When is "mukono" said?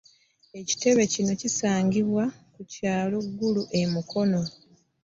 3.93-4.41